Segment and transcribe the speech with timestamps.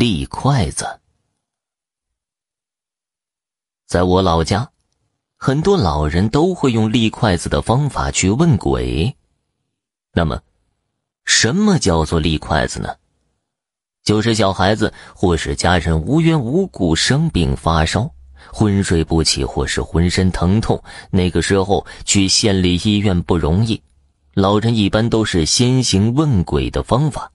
[0.00, 0.98] 立筷子。
[3.86, 4.70] 在我老家，
[5.36, 9.14] 很多老人都会用立筷子的方法去问鬼。
[10.14, 10.40] 那么，
[11.26, 12.96] 什么叫做立筷子呢？
[14.02, 18.10] 就是小孩子或是家人无缘无故生病发烧。
[18.50, 23.82] 昏睡不起，或是浑身疼痛，那个时候去县里医院不容易。
[24.32, 27.30] 老人一般都是先行问鬼的方法，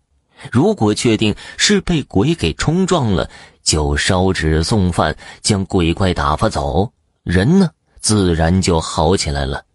[0.52, 3.30] 如果确定是被鬼给冲撞了，
[3.64, 6.92] 就烧纸送饭，将鬼怪打发走，
[7.24, 9.66] 人呢自然就好起来了。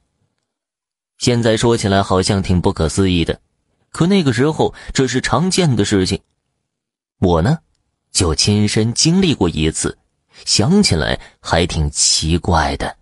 [1.19, 3.41] 现在说起来好像挺不可思议的，
[3.91, 6.21] 可那个时候这是常见的事情。
[7.19, 7.59] 我呢，
[8.11, 9.97] 就亲身经历过一次。
[10.47, 12.97] 想起来还挺奇怪的。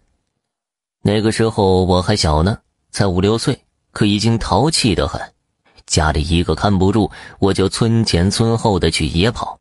[1.02, 2.58] 那个时候我还小呢，
[2.90, 5.20] 才五六岁，可已经淘气的很。
[5.88, 9.58] 家里一个看不住，我就村前村后的去野跑。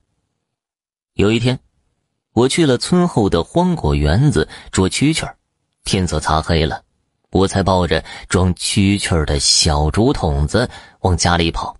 [1.14, 1.58] 有一天，
[2.34, 5.36] 我去了村后的荒果园子捉蛐蛐儿，
[5.86, 6.84] 天色擦黑了，
[7.32, 10.70] 我才抱着装蛐蛐儿的小竹筒子
[11.00, 11.76] 往家里跑。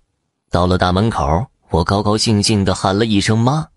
[0.50, 3.68] 到了大门口，我高高兴兴的喊了一声“妈”。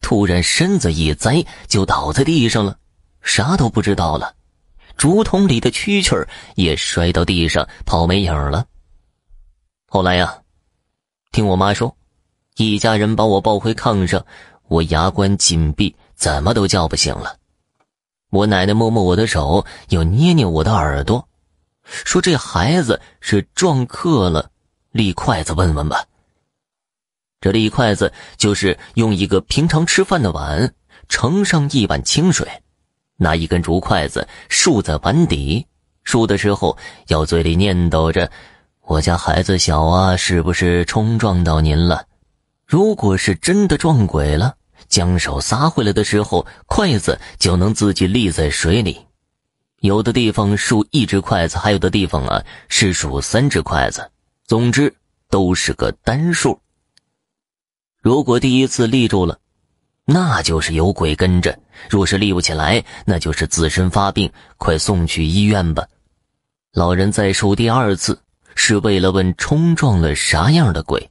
[0.00, 2.78] 突然，身子一栽，就倒在地上了，
[3.20, 4.34] 啥都不知道了。
[4.96, 8.64] 竹筒里的蛐蛐儿也摔到地上，跑没影了。
[9.96, 10.42] 后来呀，
[11.32, 11.96] 听我妈说，
[12.56, 14.22] 一家人把我抱回炕上，
[14.68, 17.38] 我牙关紧闭，怎么都叫不醒了。
[18.28, 21.26] 我奶奶摸摸我的手，又捏捏我的耳朵，
[21.82, 24.50] 说：“这孩子是撞课了，
[24.90, 26.04] 立筷子问问吧。”
[27.40, 30.74] 这立筷子就是用一个平常吃饭的碗
[31.08, 32.46] 盛上一碗清水，
[33.16, 35.66] 拿一根竹筷子竖在碗底，
[36.04, 38.30] 竖的时候要嘴里念叨着
[38.88, 42.06] ：“我家孩子小啊，是不是冲撞到您了？”
[42.64, 44.54] 如果是真的撞鬼了，
[44.88, 49.04] 将手撒回来的时候，筷子就能自己立在水里。
[49.80, 54.08] 有的地方竖一只筷子，还有的地方啊是数三只筷子，
[54.44, 54.94] 总之
[55.30, 56.60] 都是个单数。
[58.00, 59.36] 如果第一次立住了，
[60.04, 61.50] 那就是有鬼跟着；
[61.90, 65.88] 若是立不起来，那就是自身发病，快送去医院吧。
[66.72, 68.20] 老人再数第二次，
[68.56, 71.08] 是为了问冲撞了啥样的鬼，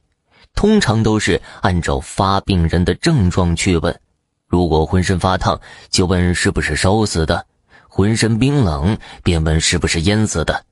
[0.54, 3.98] 通常都是按照发病人的症状去问。
[4.46, 5.58] 如果浑身发烫，
[5.88, 7.46] 就问是不是烧死的；
[7.88, 10.66] 浑身冰冷，便问是不是淹死的。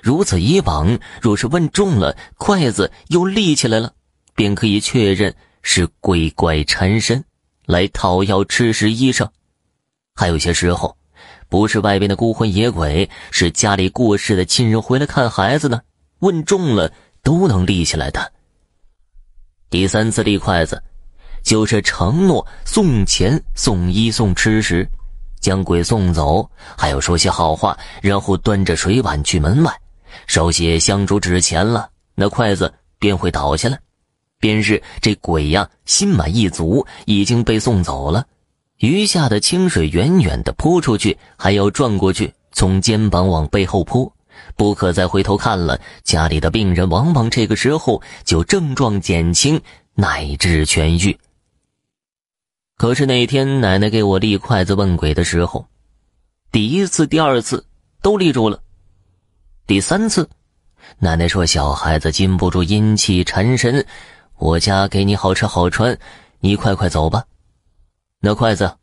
[0.00, 3.92] 如此以往，若是问中了，筷子又立起来了，
[4.34, 5.34] 便可以确认。
[5.64, 7.24] 是鬼怪缠身，
[7.66, 9.28] 来讨要吃食衣裳；
[10.12, 10.96] 还有些时候，
[11.48, 15.82] 不是外边的孤魂野鬼，是家里过世的亲人回来看孩子呢。
[16.22, 16.90] 问中了
[17.22, 18.32] 都能立起来的。
[19.70, 20.82] 第三次立筷子，
[21.42, 24.88] 就是承诺送钱、送衣、送吃食，
[25.40, 29.72] 将鬼送走，还要说些好话，然后端着水碗去门外，
[30.26, 33.78] 烧些香烛纸钱了，那筷子便会倒下来。
[34.38, 38.24] 便是这鬼呀，心满意足，已经被送走了。
[38.78, 44.12] 余下的清水远远的泼出去，还要转过去，从肩膀往背后泼，
[44.56, 45.80] 不可再回头看了。
[46.02, 49.60] 家里的病人往往这个时候就症状减轻，
[49.94, 51.18] 乃至痊愈。
[52.76, 55.66] 可是那天奶奶给我立筷子问鬼的时候，
[56.50, 57.64] 第一次、第二次
[58.00, 58.60] 都立住了，
[59.66, 60.28] 第三次，
[60.98, 63.86] 奶奶说小孩子禁不住阴气缠身。
[64.38, 65.96] 我家给你好吃好穿，
[66.40, 67.24] 你快快走吧。
[68.18, 68.76] 那筷子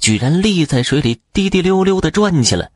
[0.00, 2.70] 居然立在水里，滴滴溜溜的转起来。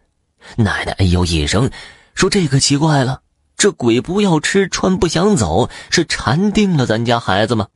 [0.57, 1.71] 奶奶哎呦一声，
[2.17, 3.23] 说：“这可奇怪了，
[3.57, 7.69] 这鬼不要吃穿不想走，是缠定了咱家孩子吗？”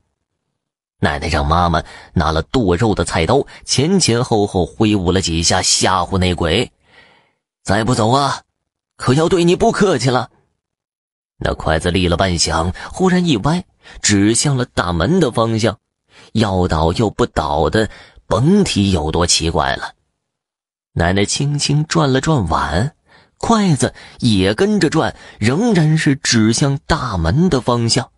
[0.98, 1.84] 奶奶让妈妈
[2.14, 6.72] 拿了剁肉的菜刀，前前后后挥舞了几下，吓唬那鬼
[7.62, 8.42] ：“再不走啊，
[8.96, 10.30] 可要对你不客气了。”
[11.38, 13.64] 那筷子立了半晌，忽然一歪。
[14.02, 15.78] 指向了大门的方向，
[16.32, 17.88] 要倒又不倒的，
[18.26, 19.94] 甭提有多奇怪了。
[20.92, 22.94] 奶奶轻轻转了转碗，
[23.40, 28.10] 筷子也跟着转，仍然是指向大门的方向。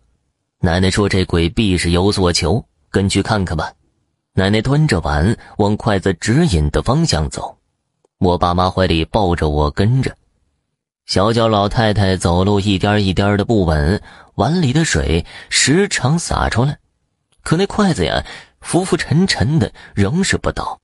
[0.59, 3.71] 奶奶说：“这鬼必是有所求，跟去看看吧。”
[4.35, 7.57] 奶奶端着碗往筷子指引的方向走，
[8.19, 10.15] 我爸妈怀里抱着我跟着。
[11.05, 14.01] 小脚老太太走路一颠一颠的不稳，
[14.35, 16.79] 碗里的水时常洒出来，
[17.43, 18.25] 可那筷子呀
[18.59, 20.81] 浮浮沉沉的，仍是不倒。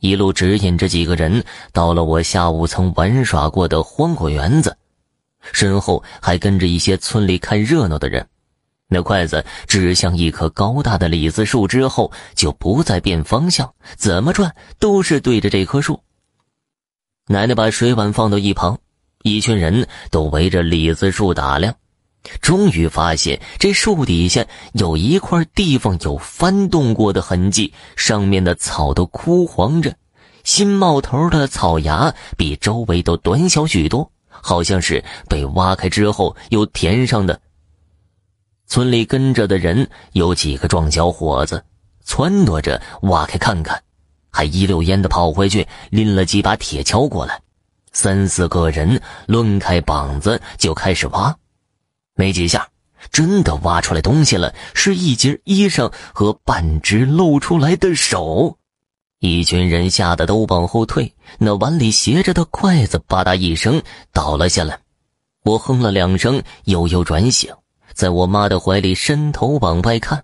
[0.00, 4.76] 一路指引着几个人到了我下午曾玩耍过的荒果园子，
[5.52, 8.26] 身后还跟着一些村里看热闹的人。
[8.88, 16.02] 那筷子指向一棵高大的李子树之后，就不再变方向，怎么转都是对着这棵树。
[17.28, 18.78] 奶奶把水碗放到一旁，
[19.22, 21.76] 一群人都围着李子树打量，
[22.40, 29.94] 终于发现这树底下有一块地方有翻动过的痕迹，上面的草都枯黄着，
[30.44, 37.40] 新冒头的草芽比周围都短小许多，好像是被挖开之后又填上的。
[38.66, 41.64] 村里跟着的人有几个壮小伙子，
[42.06, 43.82] 撺掇着挖开看看。
[44.32, 47.40] 还一溜烟的跑回去，拎了几把铁锹过来，
[47.90, 51.36] 三四个人抡开膀子就开始挖，
[52.20, 52.68] 没几下，
[53.10, 58.58] 真的挖出来东西了，是一截衣裳和半只露出来的手，
[59.20, 63.82] 一群人吓得都往后退，那碗里斜着的筷子吧嗒一声
[64.12, 64.78] 倒了下来，
[65.44, 67.50] 我哼了两声，悠悠转醒，
[67.94, 70.22] 在我妈的怀里伸头往外看，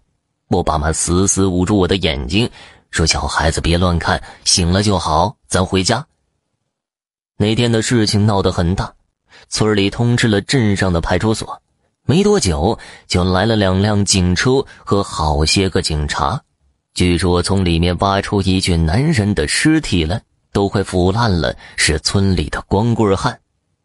[0.49, 2.51] 我爸妈死死捂住我的眼睛。
[2.91, 6.07] 说：“小孩子别乱看，醒了就好，咱回家。”
[7.37, 8.93] 那天的事情闹得很大，
[9.49, 11.61] 村里通知了镇上的派出所，
[12.09, 16.41] 没多久就来了两辆警车和好些个警察。
[16.95, 20.23] 据说从里面挖出一具男人的尸体来，
[20.53, 23.41] 都快腐烂了，是村里的光棍汉。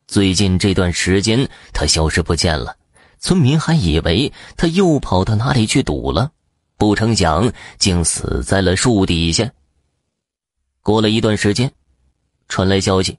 [0.07, 2.75] 最近这段时间他消失不见了，
[3.19, 6.31] 村民还以为他又跑到哪里去赌了。
[6.77, 9.51] 不成想，竟死在了树底下。
[10.83, 11.71] 过了一段时间，
[12.47, 13.17] 传来消息，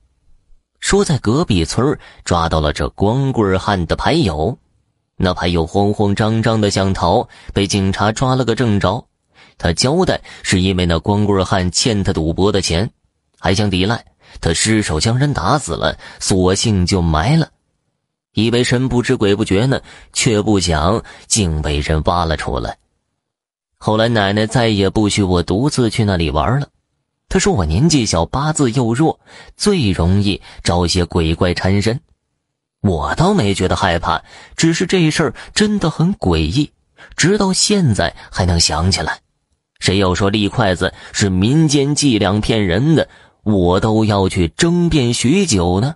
[0.81, 4.58] 说在隔壁村抓到了这光棍汉的牌友。
[5.24, 9.06] 那牌友慌慌张张的想逃，被警察抓了个正着。
[9.56, 12.90] 他交代是因为那光棍汉欠他赌博的钱，
[13.38, 14.04] 还想抵赖，
[14.40, 17.48] 他失手将人打死了，索性就埋了。
[18.34, 19.80] 以为神不知鬼不觉呢，
[20.12, 22.76] 却不想竟被人挖了出来。
[23.78, 26.66] 后来奶奶再也不许我独自去那里玩了，
[27.28, 29.20] 她说我年纪小，八字又弱，
[29.56, 32.00] 最容易招些鬼怪缠身。
[32.82, 34.23] 我倒没觉得害怕，
[34.56, 36.70] 只是这事儿真的很诡异，
[37.17, 39.20] 直到现在还能想起来。
[39.79, 43.08] 谁要说立筷子是民间伎俩骗人的，
[43.44, 45.94] 我都要去争辩许久呢。